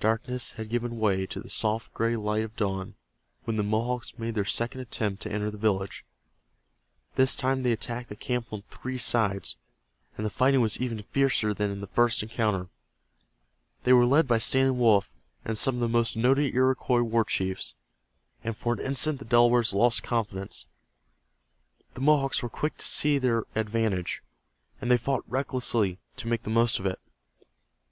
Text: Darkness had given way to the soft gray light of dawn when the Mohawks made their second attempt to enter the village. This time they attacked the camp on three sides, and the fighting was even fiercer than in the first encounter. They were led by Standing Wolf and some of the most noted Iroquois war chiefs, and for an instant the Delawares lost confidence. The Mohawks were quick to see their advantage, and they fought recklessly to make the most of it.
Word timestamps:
Darkness 0.00 0.52
had 0.60 0.68
given 0.68 0.98
way 0.98 1.24
to 1.24 1.40
the 1.40 1.48
soft 1.48 1.94
gray 1.94 2.14
light 2.14 2.44
of 2.44 2.56
dawn 2.56 2.94
when 3.44 3.56
the 3.56 3.62
Mohawks 3.62 4.18
made 4.18 4.34
their 4.34 4.44
second 4.44 4.82
attempt 4.82 5.22
to 5.22 5.32
enter 5.32 5.50
the 5.50 5.56
village. 5.56 6.04
This 7.14 7.34
time 7.34 7.62
they 7.62 7.72
attacked 7.72 8.10
the 8.10 8.16
camp 8.16 8.52
on 8.52 8.64
three 8.70 8.98
sides, 8.98 9.56
and 10.14 10.26
the 10.26 10.28
fighting 10.28 10.60
was 10.60 10.78
even 10.78 11.04
fiercer 11.04 11.54
than 11.54 11.70
in 11.70 11.80
the 11.80 11.86
first 11.86 12.22
encounter. 12.22 12.68
They 13.84 13.94
were 13.94 14.04
led 14.04 14.28
by 14.28 14.36
Standing 14.36 14.76
Wolf 14.76 15.10
and 15.42 15.56
some 15.56 15.76
of 15.76 15.80
the 15.80 15.88
most 15.88 16.18
noted 16.18 16.54
Iroquois 16.54 17.00
war 17.00 17.24
chiefs, 17.24 17.74
and 18.44 18.54
for 18.54 18.74
an 18.74 18.80
instant 18.80 19.20
the 19.20 19.24
Delawares 19.24 19.72
lost 19.72 20.02
confidence. 20.02 20.66
The 21.94 22.02
Mohawks 22.02 22.42
were 22.42 22.50
quick 22.50 22.76
to 22.76 22.86
see 22.86 23.16
their 23.16 23.44
advantage, 23.54 24.22
and 24.82 24.90
they 24.90 24.98
fought 24.98 25.24
recklessly 25.26 25.98
to 26.16 26.28
make 26.28 26.42
the 26.42 26.50
most 26.50 26.78
of 26.78 26.84
it. 26.84 26.98